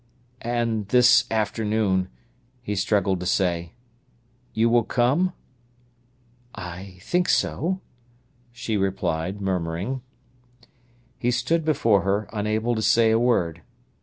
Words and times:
"And 0.41 0.87
this 0.87 1.25
afternoon," 1.29 2.09
he 2.63 2.73
struggled 2.75 3.19
to 3.19 3.27
say. 3.27 3.73
"You 4.51 4.67
will 4.67 4.81
come?" 4.83 5.33
"I 6.55 6.97
think 7.03 7.29
so," 7.29 7.81
she 8.51 8.77
replied, 8.77 9.41
murmuring. 9.41 10.01
He 11.19 11.29
stood 11.29 11.63
before 11.63 12.01
her, 12.01 12.27
unable 12.33 12.73
to 12.73 12.81
say 12.81 13.11
a 13.11 13.19
word. 13.19 13.61